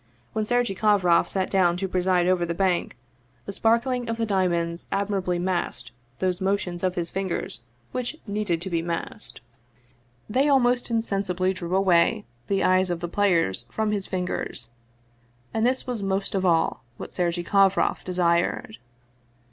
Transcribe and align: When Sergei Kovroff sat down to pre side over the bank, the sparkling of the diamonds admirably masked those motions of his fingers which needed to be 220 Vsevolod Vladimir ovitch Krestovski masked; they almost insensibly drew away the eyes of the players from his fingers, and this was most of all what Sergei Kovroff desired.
When 0.33 0.45
Sergei 0.45 0.73
Kovroff 0.73 1.27
sat 1.29 1.51
down 1.51 1.77
to 1.77 1.87
pre 1.87 2.01
side 2.01 2.25
over 2.27 2.43
the 2.43 2.55
bank, 2.55 2.97
the 3.45 3.51
sparkling 3.51 4.09
of 4.09 4.17
the 4.17 4.25
diamonds 4.25 4.87
admirably 4.91 5.37
masked 5.37 5.91
those 6.17 6.41
motions 6.41 6.83
of 6.83 6.95
his 6.95 7.11
fingers 7.11 7.61
which 7.91 8.15
needed 8.25 8.63
to 8.63 8.69
be 8.71 8.81
220 8.81 8.81
Vsevolod 8.81 9.29
Vladimir 9.29 9.29
ovitch 9.29 9.69
Krestovski 9.69 10.21
masked; 10.33 10.43
they 10.43 10.49
almost 10.49 10.89
insensibly 10.89 11.53
drew 11.53 11.75
away 11.75 12.25
the 12.47 12.63
eyes 12.63 12.89
of 12.89 12.99
the 12.99 13.07
players 13.07 13.67
from 13.69 13.91
his 13.91 14.07
fingers, 14.07 14.69
and 15.53 15.67
this 15.67 15.85
was 15.85 16.01
most 16.01 16.33
of 16.33 16.43
all 16.47 16.83
what 16.97 17.13
Sergei 17.13 17.43
Kovroff 17.43 18.03
desired. 18.03 18.79